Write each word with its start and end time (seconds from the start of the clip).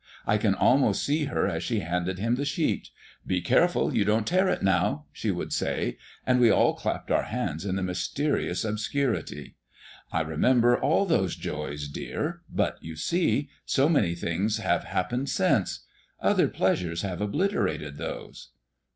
I 0.25 0.39
can 0.39 0.55
almost 0.55 1.03
see 1.05 1.25
her 1.25 1.47
as 1.47 1.61
she 1.61 1.81
handed 1.81 2.17
him 2.17 2.33
the 2.33 2.43
sheet. 2.43 2.89
'Be 3.27 3.39
careful 3.39 3.93
you 3.95 4.03
don't 4.03 4.25
tear 4.25 4.49
it, 4.49 4.63
now,' 4.63 5.05
she 5.13 5.29
would 5.29 5.53
say; 5.53 5.99
and 6.25 6.39
we 6.39 6.49
all 6.49 6.73
clapped 6.73 7.11
our 7.11 7.25
hands 7.25 7.65
in 7.65 7.75
the 7.75 7.83
mysterious 7.83 8.65
obscurity. 8.65 9.57
I 10.11 10.21
remember 10.21 10.75
all 10.75 11.05
those 11.05 11.35
joys, 11.35 11.87
dear; 11.87 12.41
but, 12.49 12.79
you 12.81 12.95
see, 12.95 13.49
so 13.63 13.87
many 13.87 14.15
things 14.15 14.57
have 14.57 14.85
happened 14.85 15.29
since. 15.29 15.81
Other 16.19 16.47
pleasures 16.47 17.03
have 17.03 17.21
obliterated 17.21 17.97
those." 17.97 18.49